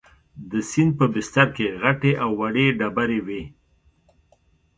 د 0.51 0.51
سیند 0.69 0.91
په 0.99 1.05
بستر 1.13 1.47
کې 1.55 1.67
غټې 1.81 2.11
او 2.23 2.29
وړې 2.39 2.67
ډبرې 2.79 3.19
وې. 3.27 3.43